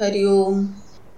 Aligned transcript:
हरिओम 0.00 0.68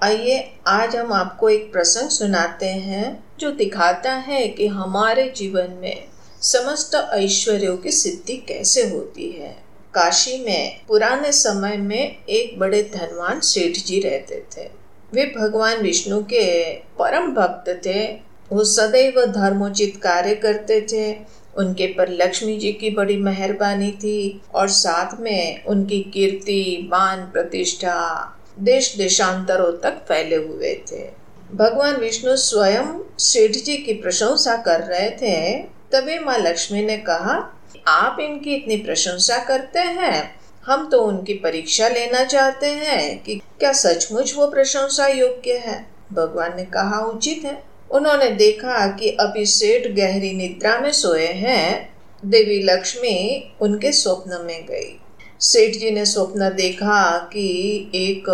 आइए, 0.03 0.55
आज 0.67 0.97
हम 0.97 1.13
आपको 1.13 1.49
एक 1.49 1.73
प्रसंग 1.73 2.09
सुनाते 2.09 2.67
हैं, 2.67 3.25
जो 3.41 3.51
दिखाता 3.51 4.13
है 4.13 4.49
कि 4.49 4.67
हमारे 4.67 5.33
जीवन 5.37 5.79
में 5.81 6.05
समस्त 6.43 7.11
ऐश्वर्यों 7.15 7.77
की 7.77 7.91
सिद्धि 7.91 8.37
कैसे 8.37 8.89
होती 8.89 9.31
है। 9.31 9.57
काशी 9.95 10.45
में 10.45 10.81
पुराने 10.89 11.33
समय 11.33 11.77
में 11.77 12.25
एक 12.27 12.59
बड़े 12.59 12.91
धनवान 12.95 13.41
सेठ 13.41 13.77
जी 13.77 14.01
रहते 14.01 14.45
थे। 14.57 14.71
वे 15.15 15.35
भगवान 15.39 15.77
विष्णु 15.77 16.23
के 16.23 16.75
परम 16.75 17.35
भक्त 17.35 17.81
थे। 17.87 18.13
वो 18.53 18.65
सदैव 18.65 19.27
धर्मोचित 19.27 20.01
कार्य 20.03 20.35
करते 20.35 20.81
थे। 20.81 21.19
उनके 21.57 21.87
पर 21.87 22.09
लक्ष्मी 22.09 22.57
जी 22.57 22.73
की 22.73 22.91
बड़ी 22.91 23.17
मेहरबानी 23.17 23.91
थी 23.91 24.43
और 24.55 24.69
साथ 24.69 25.21
में 25.21 25.65
उनकी 25.65 26.01
कीर्ति, 26.01 26.89
मान, 26.93 27.21
प्रतिष्ठा 27.21 28.35
देश 28.59 28.97
देशांतरों 28.97 29.73
तक 29.73 29.93
फैले 30.09 30.37
हुए 30.37 30.83
थे। 30.93 31.11
भगवान 31.55 31.97
विष्णु 31.97 32.37
स्वयं 32.37 33.01
सेठ 33.19 33.51
जी 33.51 33.77
की 33.77 33.93
प्रशंसा 33.93 34.57
कर 34.57 34.81
रहे 34.81 35.11
थे। 35.11 35.63
तभी 35.93 36.19
माँ 36.19 36.39
लक्ष्मी 36.39 36.83
ने 36.85 36.97
कहा, 36.97 37.61
आप 37.87 38.17
इनकी 38.21 38.55
इतनी 38.55 38.77
प्रशंसा 38.77 39.39
करते 39.39 39.79
हैं। 39.79 40.41
हम 40.67 40.89
तो 40.89 41.03
उनकी 41.03 41.35
परीक्षा 41.35 41.89
लेना 41.89 42.25
चाहते 42.25 42.67
हैं 42.67 43.23
कि 43.23 43.35
क्या 43.59 43.73
सचमुच 43.73 44.35
वो 44.37 44.47
प्रशंसा 44.47 45.07
योग्य 45.07 45.53
है? 45.53 45.87
भगवान 46.13 46.57
ने 46.57 46.65
कहा, 46.65 47.01
उचित 47.01 47.43
है। 47.45 47.63
उन्होंने 47.91 48.31
देखा 48.31 48.87
कि 48.87 49.17
अभी 49.21 49.47
सेठ 49.47 49.87
गहरी 49.87 50.33
निद्रा 50.33 50.79
में 50.79 50.93
सोए 50.93 51.27
हैं। 51.27 51.95
देवी 52.25 52.63
लक्ष्मी 52.63 53.53
उनके 53.61 53.93
स्वप्न 53.93 54.45
में 54.45 54.67
गई। 54.67 55.01
सेठ 55.41 55.77
जी 55.77 55.91
ने 55.91 56.07
स्वप्न 56.07 56.55
देखा 56.55 57.19
कि 57.19 57.81
एक 57.95 58.25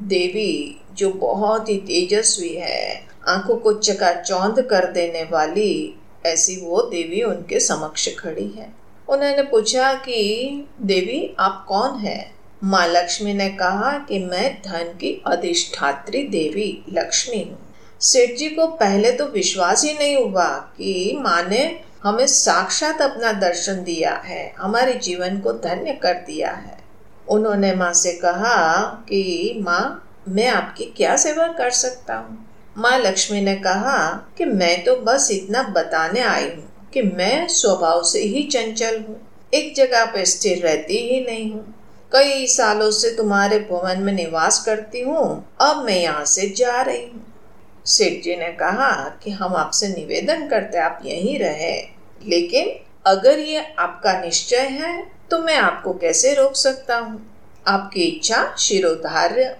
देवी 0.00 0.80
जो 0.92 1.10
बहुत 1.10 1.68
ही 1.68 1.76
तेजस्वी 1.76 2.54
है, 2.54 3.06
आँखों 3.28 3.56
को 3.56 3.72
चकाचौंध 3.72 4.62
कर 4.62 4.86
देने 4.86 5.22
वाली, 5.22 6.00
ऐसी 6.26 6.56
वो 6.56 6.82
देवी 6.82 7.22
उनके 7.22 7.60
समक्ष 7.60 8.16
खड़ी 8.18 8.48
है। 8.48 8.74
उन्होंने 9.08 9.42
पूछा 9.42 9.94
कि, 9.94 10.50
देवी, 10.82 11.36
आप 11.38 11.66
कौन 11.68 11.98
है? 11.98 12.32
माँ 12.64 12.88
लक्ष्मी 12.88 13.34
ने 13.34 13.48
कहा 13.48 14.06
कि, 14.08 14.18
मैं 14.18 14.62
धन 14.64 14.84
की 14.84 15.22
अधिष्ठात्री 15.26 16.22
देवी 16.22 16.84
लक्ष्मी 16.92 17.42
हूँ। 17.42 17.74
सेठ 18.00 18.38
जी 18.38 18.48
को 18.48 18.66
पहले 18.66 19.12
तो 19.12 19.26
विश्वास 19.26 19.84
ही 19.84 19.92
नहीं 19.92 20.16
हुआ 20.16 20.48
कि 20.48 21.16
माँ 21.20 21.42
ने 21.42 21.89
हमें 22.04 22.26
साक्षात 22.26 23.00
अपना 23.02 23.32
दर्शन 23.32 23.82
दिया 23.84 24.14
है, 24.24 24.54
हमारे 24.58 24.94
जीवन 24.94 25.38
को 25.40 25.52
धन्य 25.52 25.92
कर 25.92 26.14
दिया 26.14 26.50
है। 26.50 26.78
उन्होंने 27.28 27.74
माँ 27.74 27.92
से 27.92 28.12
कहा 28.12 28.84
कि, 29.08 29.60
माँ, 29.64 30.06
मैं 30.28 30.48
आपकी 30.48 30.84
क्या 30.84 31.16
सेवा 31.16 31.46
कर 31.48 31.70
सकता 31.70 32.14
हूँ? 32.14 32.38
माँ 32.78 32.98
लक्ष्मी 32.98 33.40
ने 33.40 33.54
कहा 33.56 34.08
कि, 34.38 34.44
मैं 34.44 34.84
तो 34.84 34.96
बस 34.96 35.28
इतना 35.30 35.62
बताने 35.62 36.20
आई 36.20 36.44
हूँ 36.44 36.88
कि 36.92 37.02
मैं 37.02 37.48
स्वभाव 37.48 38.02
से 38.02 38.20
ही 38.20 38.42
चंचल 38.42 38.98
हूँ, 38.98 39.20
एक 39.54 39.74
जगह 39.74 40.04
पर 40.04 40.24
स्थिर 40.24 40.62
रहती 40.62 40.98
ही 40.98 41.20
नहीं 41.26 41.52
हूँ। 41.52 41.74
कई 42.12 42.46
सालों 42.46 42.90
से 42.90 43.16
तुम्हारे 43.16 43.58
भवन 43.58 44.02
में 44.02 44.12
निवास 44.12 44.64
करती 44.64 45.00
हूँ, 45.00 45.44
अब 45.60 45.84
मैं 45.84 46.00
यहाँ 46.00 46.24
से 46.24 46.48
जा 46.48 46.80
रही 46.82 47.04
हूँ। 47.04 47.19
सेठ 47.86 48.22
जी 48.22 48.36
ने 48.36 48.48
कहा 48.52 48.90
कि 49.22 49.30
हम 49.30 49.54
आपसे 49.56 49.88
निवेदन 49.88 50.46
करते 50.48 50.78
आप 50.78 51.00
यहीं 51.04 51.38
रहे। 51.38 51.74
लेकिन 52.26 52.72
अगर 53.06 53.38
ये 53.38 53.64
आपका 53.78 54.20
निश्चय 54.20 54.66
है 54.72 54.92
तो 55.30 55.38
मैं 55.38 55.56
आपको 55.56 55.92
कैसे 55.94 56.34
रोक 56.34 56.56
सकता 56.56 56.96
हूँ? 56.96 57.20
आपकी 57.68 58.02
इच्छा 58.02 58.54
शिरोधार्य। 58.58 59.56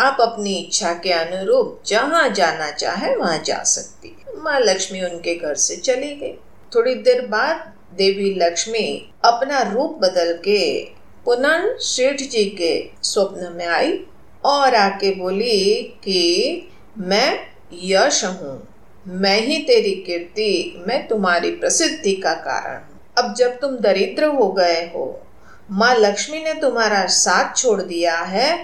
आप 0.00 0.16
अपनी 0.20 0.54
इच्छा 0.54 0.92
के 0.94 1.12
अनुरूप 1.12 1.82
जहाँ 1.86 2.28
जाना 2.30 2.70
चाहे, 2.70 3.14
वहाँ 3.16 3.38
जा 3.38 3.62
सकती। 3.62 4.16
है 4.18 4.40
माँ 4.42 4.58
लक्ष्मी 4.60 5.00
उनके 5.00 5.34
घर 5.34 5.54
से 5.54 5.76
चली 5.76 6.14
गई। 6.14 6.32
थोड़ी 6.72 6.94
देर 6.94 7.26
बाद 7.26 7.72
देवी 7.96 8.34
लक्ष्मी 8.34 9.10
अपना 9.24 9.60
रूप 9.62 9.98
बदल 10.02 10.32
के 10.44 10.84
पुनः 11.24 11.66
सेठ 11.80 12.20
जी 12.22 12.44
के 12.44 12.72
स्वप्न 13.02 13.52
में 13.52 13.66
आई 13.66 13.98
और 14.44 14.74
आके 14.74 15.14
बोली 15.14 15.82
कि 16.04 16.68
मैं 16.98 17.55
यश 17.72 18.24
हूँ। 18.24 18.66
मैं 19.06 19.40
ही 19.40 19.58
तेरी 19.58 19.94
कीर्ति, 20.06 20.84
मैं 20.88 21.06
तुम्हारी 21.08 21.50
प्रसिद्धि 21.50 22.14
का 22.14 22.32
कारण 22.34 22.80
अब 23.18 23.34
जब 23.34 23.58
तुम 23.60 23.76
दरिद्र 23.78 24.24
हो 24.26 24.50
गए 24.52 24.80
हो, 24.86 25.22
माँ 25.70 25.94
लक्ष्मी 25.94 26.38
ने 26.38 26.54
तुम्हारा 26.54 27.04
साथ 27.06 27.56
छोड़ 27.56 27.80
दिया 27.82 28.16
है 28.18 28.56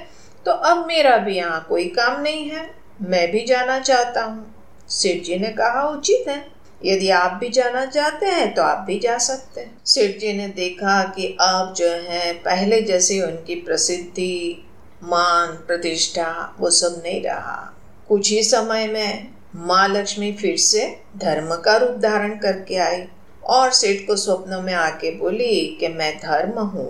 तो 0.46 0.52
अब 0.52 0.86
मेरा 0.86 1.16
भी 1.16 1.36
यहाँ 1.36 1.64
कोई 1.68 1.84
काम 1.88 2.20
नहीं 2.22 2.48
है। 2.50 2.70
मैं 3.00 3.30
भी 3.30 3.44
जाना 3.46 3.78
चाहता 3.78 4.22
हूँ। 4.22 4.54
सेठ 4.90 5.22
जी 5.22 5.38
ने 5.38 5.48
कहा, 5.48 5.82
उचित 5.88 6.28
है। 6.28 6.44
यदि 6.84 7.08
आप 7.10 7.32
भी 7.32 7.48
जाना 7.48 7.84
चाहते 7.86 8.26
हैं 8.26 8.52
तो 8.54 8.62
आप 8.62 8.78
भी 8.78 8.98
जा 8.98 9.16
सकते 9.18 9.60
हैं। 9.60 9.76
सेठ 9.86 10.18
जी 10.20 10.32
ने 10.32 10.48
देखा 10.48 11.02
कि 11.16 11.26
अब 11.40 11.72
जो 11.76 11.88
है, 11.88 12.32
पहले 12.34 12.80
जैसे 12.82 13.20
उनकी 13.22 13.54
प्रसिद्धि, 13.54 14.64
मान, 15.02 15.52
प्रतिष्ठा, 15.66 16.56
वो 16.60 16.70
सब 16.70 17.02
नहीं 17.04 17.22
रहा। 17.22 17.72
कुछ 18.12 18.30
ही 18.30 18.42
समय 18.42 18.86
में 18.86 19.28
माँ 19.56 19.86
लक्ष्मी 19.88 20.32
फिर 20.32 20.56
से 20.56 20.86
धर्म 21.16 21.54
का 21.54 21.76
रूप 21.76 21.96
धारण 21.98 22.38
करके 22.38 22.76
आई 22.76 23.02
और 23.44 23.70
सेठ 23.70 24.06
को 24.06 24.16
स्वप्न 24.16 24.62
में 24.64 24.72
आके 24.74 25.10
बोली 25.10 25.76
कि 25.80 25.88
मैं 25.88 26.16
धर्म 26.18 26.58
हूँ। 26.60 26.88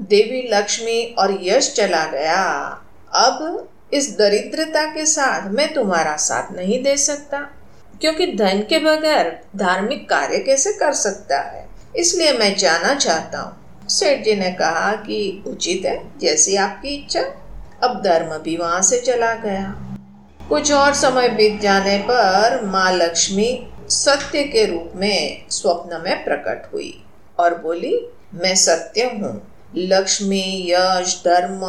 देवी 0.00 0.42
लक्ष्मी 0.52 1.02
और 1.18 1.38
यश 1.42 1.72
चला 1.74 2.04
गया। 2.06 2.44
अब 3.16 3.68
इस 3.94 4.10
दरिद्रता 4.18 4.84
के 4.84 5.06
साथ 5.06 5.50
मैं 5.50 5.72
तुम्हारा 5.74 6.16
साथ 6.16 6.52
नहीं 6.52 6.82
दे 6.82 6.96
सकता, 6.96 7.40
क्योंकि 8.00 8.26
धन 8.26 8.64
के 8.68 8.78
बगैर 8.78 9.38
धार्मिक 9.56 10.08
कार्य 10.08 10.38
कैसे 10.38 10.72
कर 10.72 10.92
सकता 10.92 11.40
है? 11.40 11.66
इसलिए 11.96 12.32
मैं 12.32 12.56
जाना 12.56 12.94
चाहता 12.94 13.40
हूँ। 13.40 13.88
सेठ 13.88 14.24
जी 14.24 14.34
ने 14.34 14.50
कहा 14.52 14.92
कि 14.96 15.44
उचित 15.46 15.86
है, 15.86 16.18
जैसी 16.18 16.56
आपकी 16.56 16.94
इच्छा। 16.94 17.20
अब 17.82 18.02
धर्म 18.02 18.38
भी 18.38 18.56
वहाँ 18.56 18.82
से 18.82 19.00
चला 19.00 19.34
गया। 19.34 19.83
कुछ 20.48 20.72
और 20.72 20.94
समय 20.94 21.28
बीत 21.28 21.60
जाने 21.60 21.96
पर 21.98 22.64
माँ 22.64 22.90
लक्ष्मी 22.92 23.46
सत्य 23.90 24.42
के 24.44 24.64
रूप 24.66 24.92
में 24.96 25.46
स्वप्न 25.50 26.00
में 26.04 26.24
प्रकट 26.24 26.72
हुई 26.72 26.92
और 27.38 27.58
बोली, 27.58 27.94
मैं 28.34 28.54
सत्य 28.54 29.04
हूँ। 29.04 29.32
लक्ष्मी, 29.76 30.66
यश, 30.70 31.22
धर्म, 31.24 31.62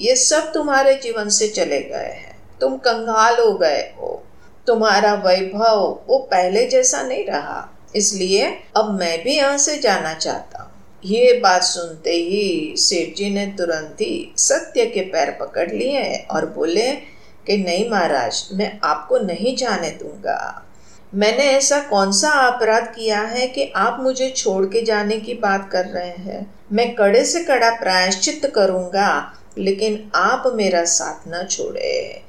ये 0.00 0.16
सब 0.16 0.52
तुम्हारे 0.52 0.94
जीवन 0.94 1.28
से 1.28 1.48
चले 1.48 1.80
गए 1.80 2.12
हैं। 2.12 2.36
तुम 2.60 2.76
कंगाल 2.76 3.40
हो 3.40 3.52
गए 3.54 3.80
हो। 3.98 4.22
तुम्हारा 4.66 5.14
वैभव 5.14 5.80
वो 6.08 6.18
पहले 6.30 6.66
जैसा 6.66 7.02
नहीं 7.02 7.24
रहा। 7.26 7.68
इसलिए 7.96 8.46
अब 8.76 8.90
मैं 8.90 9.22
भी 9.22 9.36
यहाँ 9.36 9.58
से 9.58 9.78
जाना 9.78 10.14
चाहता 10.14 10.62
हूँ। 10.62 10.70
ये 11.04 11.32
बात 11.38 11.62
सुनते 11.62 12.12
ही 12.12 12.74
सेठ 12.76 13.16
जी 13.16 13.30
ने 13.30 13.46
तुरंत 13.46 14.00
ही 14.00 14.32
सत्य 14.38 14.86
के 14.86 15.00
पैर 15.00 15.30
पकड़ 15.40 15.70
लिए 15.70 16.14
और 16.30 16.46
बोले 16.46 17.13
कि 17.46 17.56
नहीं 17.56 17.90
महाराज, 17.90 18.48
मैं 18.52 18.80
आपको 18.84 19.18
नहीं 19.18 19.56
जाने 19.56 19.90
दूँगा। 19.90 20.66
मैंने 21.14 21.44
ऐसा 21.44 21.80
कौन 21.80 22.12
सा 22.12 22.30
अपराध 22.30 22.84
किया 22.96 23.20
है 23.20 23.46
कि 23.46 23.72
आप 23.76 24.00
मुझे 24.00 24.30
छोड़ 24.30 24.64
के 24.66 24.82
जाने 24.82 25.16
की 25.16 25.34
बात 25.34 25.68
कर 25.72 25.86
रहे 25.86 26.10
हैं? 26.10 26.54
मैं 26.72 26.94
कड़े 26.94 27.24
से 27.24 27.44
कड़ा 27.44 27.70
प्रायश्चित 27.70 28.52
करूँगा, 28.54 29.32
लेकिन 29.58 30.10
आप 30.14 30.42
मेरा 30.46 30.84
साथ 30.84 31.28
न 31.28 31.46
छोड़े। 31.46 32.22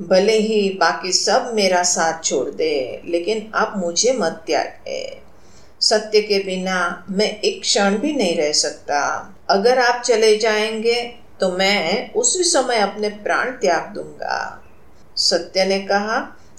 भले 0.00 0.38
ही 0.38 0.70
बाकी 0.80 1.12
सब 1.12 1.52
मेरा 1.54 1.82
साथ 1.82 2.24
छोड़ 2.24 2.50
दे, 2.50 3.02
लेकिन 3.06 3.52
आप 3.54 3.74
मुझे 3.76 4.12
मत 4.12 4.42
त्यागे। 4.46 5.20
सत्य 5.80 6.20
के 6.20 6.38
बिना 6.38 7.04
मैं 7.10 7.40
एक 7.40 7.60
क्षण 7.60 7.98
भी 7.98 8.12
नहीं 8.12 8.36
रह 8.36 8.52
सकता। 8.52 9.00
अगर 9.50 9.78
आप 9.78 10.02
चले 10.02 10.36
जाएँगे 10.38 11.14
तो 11.40 11.52
मैं 11.52 12.12
उसी 12.12 12.44
समय 12.44 12.76
अपने 12.76 13.08
प्राण 13.08 13.50
त्याग 13.50 13.94
दूँगा। 13.94 14.62
सत्य 15.20 15.64
ने 15.64 15.78
कहा, 15.78 16.18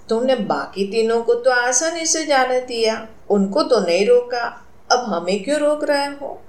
तुमने 0.09 0.35
बाकी 0.35 0.85
तीनों 0.87 1.21
को 1.23 1.33
तो 1.33 1.51
आसानी 1.51 2.05
से 2.05 2.25
जाने 2.25 2.59
दिया, 2.61 3.07
उनको 3.29 3.63
तो 3.63 3.79
नहीं 3.79 4.05
रोका, 4.07 4.45
अब 4.91 5.05
हमें 5.05 5.43
क्यों 5.43 5.59
रोक 5.59 5.83
रहे 5.83 6.05
हो? 6.05 6.41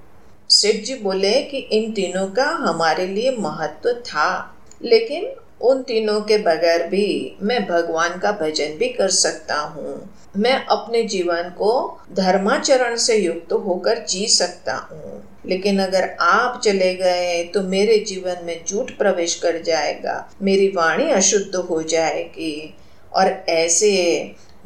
सेठ 0.49 0.83
जी 0.85 0.95
बोले 0.95 1.41
कि 1.41 1.57
इन 1.57 1.91
तीनों 1.91 2.27
का 2.27 2.45
हमारे 2.45 3.07
लिए 3.07 3.35
महत्व 3.37 3.93
था, 3.93 4.55
लेकिन 4.81 5.31
उन 5.61 5.81
तीनों 5.83 6.21
के 6.21 6.37
बगैर 6.37 6.87
भी 6.87 7.37
मैं 7.41 7.65
भगवान 7.67 8.19
का 8.19 8.31
भजन 8.31 8.77
भी 8.77 8.89
कर 8.89 9.09
सकता 9.09 9.59
हूँ। 9.59 10.09
मैं 10.37 10.65
अपने 10.65 11.03
जीवन 11.03 11.49
को 11.49 11.99
धर्माचरण 12.11 12.95
से 12.95 13.17
युक्त 13.17 13.53
होकर 13.53 14.05
जी 14.05 14.27
सकता 14.27 14.75
हूँ। 14.75 15.21
लेकिन 15.45 15.79
अगर 15.79 16.09
आप 16.19 16.61
चले 16.65 16.93
गए 16.95 17.43
तो 17.43 17.61
मेरे 17.61 17.97
जीवन 17.99 18.45
में 18.45 18.65
झूठ 18.67 18.91
प्रवेश 18.91 19.35
कर 19.35 19.61
जाएगा। 19.61 20.31
मेरी 20.41 20.67
वाणी 20.67 21.11
अशुद्ध 21.11 21.55
हो 21.55 21.81
जाएगी। 21.83 22.77
और 23.15 23.45
ऐसे 23.49 23.91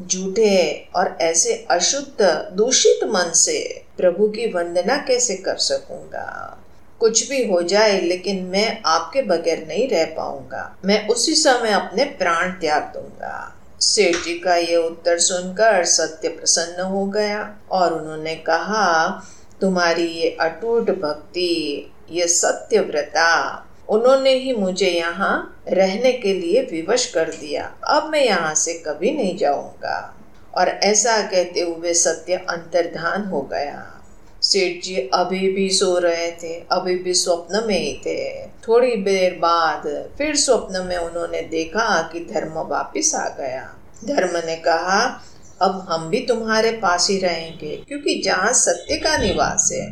झूठे 0.07 0.87
और 0.95 1.17
ऐसे 1.21 1.65
अशुद्ध, 1.71 2.25
दूषित 2.53 3.03
मन 3.03 3.31
से 3.35 3.85
प्रभु 3.97 4.27
की 4.27 4.45
वंदना 4.51 4.97
कैसे 4.97 5.35
कर 5.35 5.55
सकूँगा? 5.55 6.57
कुछ 6.99 7.29
भी 7.29 7.47
हो 7.47 7.61
जाए, 7.61 8.01
लेकिन 8.01 8.43
मैं 8.43 8.81
आपके 8.85 9.21
बगैर 9.21 9.65
नहीं 9.67 9.89
रह 9.89 10.05
पाऊँगा। 10.05 10.77
मैं 10.85 11.07
उसी 11.07 11.35
समय 11.35 11.71
अपने 11.71 12.03
प्राण 12.03 12.51
त्याग 12.51 12.83
दूँगा। 12.83 13.53
सेठ 13.81 14.15
जी 14.15 14.39
का 14.39 14.55
ये 14.55 14.75
उत्तर 14.75 15.19
सुनकर 15.19 15.85
सत्य 15.85 16.29
प्रसन्न 16.29 16.83
हो 16.83 17.05
गया 17.05 17.57
और 17.71 17.93
उन्होंने 17.93 18.35
कहा 18.35 19.23
तुम्हारी 19.61 20.07
ये 20.07 20.37
अटूट 20.41 20.89
भक्ति, 20.89 21.91
ये 22.11 22.27
सत्य 22.27 22.79
व्रता, 22.79 23.63
उन्होंने 23.89 24.33
ही 24.33 24.53
मुझे 24.53 24.89
यहाँ 24.89 25.63
रहने 25.67 26.11
के 26.11 26.33
लिए 26.33 26.61
विवश 26.61 27.05
कर 27.05 27.29
दिया। 27.29 27.75
अब 27.87 28.09
मैं 28.09 28.23
यहाँ 28.25 28.53
से 28.55 28.73
कभी 28.73 29.11
नहीं 29.11 29.37
जाऊँगा। 29.37 30.13
और 30.55 30.67
ऐसा 30.67 31.21
कहते 31.21 31.61
हुए 31.61 31.93
सत्य 31.93 32.35
अंतर्धान 32.35 33.23
हो 33.23 33.41
गया। 33.41 33.93
सेठ 34.41 34.83
जी 34.83 34.95
अभी 35.13 35.51
भी 35.51 35.69
सो 35.69 35.97
रहे 35.97 36.31
थे, 36.31 36.63
अभी 36.71 36.95
भी 36.95 37.13
स्वप्न 37.13 37.63
में 37.67 37.79
ही 37.79 37.93
थे। 38.05 38.47
थोड़ी 38.67 38.95
देर 38.95 39.33
बाद 39.39 40.09
फिर 40.17 40.35
स्वप्न 40.35 40.85
में 40.85 40.97
उन्होंने 40.97 41.41
देखा 41.41 42.09
कि 42.13 42.19
धर्म 42.19 42.53
वापिस 42.53 43.15
आ 43.15 43.27
गया। 43.29 43.75
धर्म 44.05 44.37
ने 44.45 44.55
कहा 44.55 45.21
अब 45.61 45.85
हम 45.89 46.09
भी 46.09 46.19
तुम्हारे 46.19 46.71
पास 46.71 47.09
ही 47.09 47.17
रहेंगे, 47.17 47.75
क्योंकि 47.87 48.21
जहाँ 48.25 48.53
सत्य 48.53 48.97
का 48.97 49.17
निवास 49.17 49.69
है, 49.73 49.87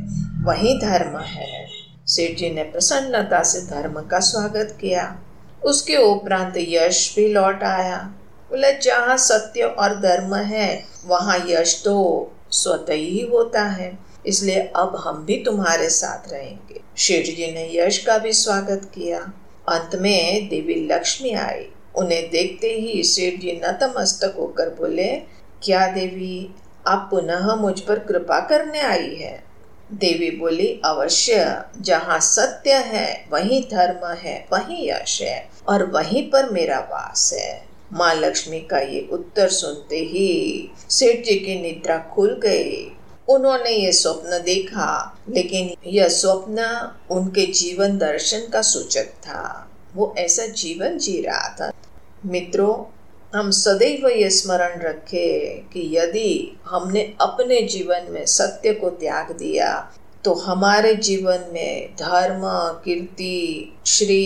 वही 0.46 0.80
धर्म 0.80 1.18
है। 1.18 1.68
सेठ 2.08 2.38
जी 2.38 2.50
ने 2.50 2.64
प्रसन्नता 2.64 3.44
से 3.44 3.62
धर्म 3.62 4.02
का 4.02 4.20
स्वागत 4.20 4.78
किया। 4.82 5.22
उसके 5.64 5.98
उपरांत 5.98 6.54
यश 6.58 7.16
भी 7.16 7.28
लौट 7.28 7.64
आया। 7.64 7.98
बोले, 8.50 8.74
जहाँ 8.74 9.18
सत्य 9.18 9.62
और 9.62 10.00
धर्म 10.00 10.36
है, 10.36 10.86
वहाँ 11.06 11.46
यश 11.48 11.82
तो 11.86 12.32
स्वतः 12.52 12.94
ही 12.94 13.22
होता 13.22 13.64
है। 13.64 13.98
इसलिए 14.26 14.60
अब 14.76 14.96
हम 14.96 15.26
भी 15.26 15.44
तुम्हारे 15.46 15.90
साथ 15.90 16.32
रहेंगे। 16.34 16.82
शेठ 16.98 17.26
जी 17.26 17.52
ने 17.52 17.70
यश 17.74 17.98
का 17.98 18.18
भी 18.18 18.34
स्वागत 18.34 18.92
किया। 18.96 19.20
अंत 19.70 19.96
में 19.96 20.50
देवी 20.50 20.88
लक्ष्मी 20.92 21.32
आई। 21.32 21.66
उन्हें 21.96 22.30
देखते 22.30 22.68
ही 22.68 23.04
सेठ 23.04 23.40
जी 23.40 23.62
नतमस्तक 23.66 24.36
होकर 24.40 24.70
बोले 24.70 25.35
क्या 25.66 25.88
देवी 25.88 26.56
आप 26.88 27.08
पुनः 27.12 27.56
मुझ 27.56 27.80
पर 27.80 28.00
कृपा 28.00 28.40
करने 28.40 28.80
आई 28.80 29.16
है? 29.16 29.44
देवी 29.92 30.32
बोली, 30.32 30.82
अवश्य, 30.86 31.62
जहाँ 31.82 32.20
सत्य 32.20 32.74
है, 32.74 33.26
वही 33.30 33.68
धर्म 33.72 34.08
है, 34.08 34.48
वही 34.54 34.90
यश 34.90 35.22
है, 35.22 35.50
और 35.68 35.84
वहीं 35.84 36.32
पर 36.32 36.50
मेरा 36.50 36.80
वास 36.80 37.34
है। 37.34 37.66
माँ 37.94 38.16
लक्ष्मी 38.16 38.60
का 38.60 38.80
ये 38.80 39.10
उत्तर 39.12 39.50
सुनते 39.50 39.98
ही 39.98 40.72
सेठ 40.90 41.26
जी 41.26 41.36
की 41.36 41.62
निद्रा 41.62 41.98
खुल 41.98 42.40
गई। 42.44 42.98
उन्होंने 43.28 43.70
ये 43.70 43.92
स्वप्न 43.92 44.44
देखा, 44.46 45.18
लेकिन 45.30 45.76
यह 45.88 46.08
स्वप्न 46.08 46.92
उनके 47.12 47.46
जीवन 47.46 47.98
दर्शन 47.98 48.48
का 48.54 48.62
सूचक 48.62 49.06
था। 49.06 49.72
वो 49.96 50.16
ऐसा 50.18 50.46
जीवन 50.46 50.98
जी 50.98 51.22
रहा 51.22 51.56
था। 51.62 51.72
मित्रों 52.26 52.92
हम 53.36 53.50
सदैव 53.52 54.08
ये 54.10 54.30
स्मरण 54.30 54.82
रखें 54.82 55.68
कि 55.70 55.82
यदि 55.98 56.58
हमने 56.66 57.02
अपने 57.22 57.62
जीवन 57.62 58.06
में 58.12 58.26
सत्य 58.26 58.74
को 58.74 58.90
त्याग 58.90 59.32
दिया 59.32 59.72
तो 60.26 60.34
हमारे 60.34 60.94
जीवन 60.96 61.44
में 61.54 61.96
धर्म, 62.00 62.42
कीर्ति, 62.86 63.74
श्री, 63.86 64.24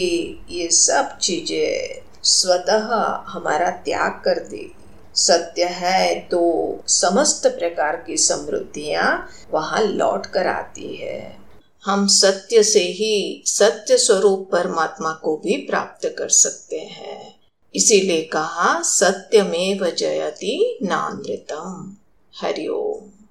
ये 0.49 0.69
सब 0.71 1.17
चीज़ें 1.17 2.01
स्वतः 2.23 2.93
हमारा 3.27 3.69
त्याग 3.85 4.21
कर 4.25 4.39
देगी। 4.39 4.73
सत्य 5.15 5.63
है 5.63 6.15
तो 6.31 6.41
समस्त 6.87 7.47
प्रकार 7.49 7.95
की 8.07 8.17
समृद्धियाँ 8.17 9.07
वहाँ 9.51 9.81
लौट 9.83 10.25
कर 10.25 10.47
आती 10.47 10.95
है। 10.95 11.37
हम 11.83 12.07
सत्य 12.07 12.63
से 12.63 12.83
ही 12.93 13.43
सत्य 13.47 13.97
स्वरूप 13.97 14.47
परमात्मा 14.51 15.11
को 15.23 15.35
भी 15.37 15.57
प्राप्त 15.67 16.07
कर 16.17 16.29
सकते 16.29 16.79
हैं। 16.79 17.28
इसीलिए 17.75 18.21
कहा 18.21 18.81
सत्यमेव 18.81 19.89
जयति 19.89 20.79
नानृतम। 20.83 21.95
हरिओम 22.41 23.18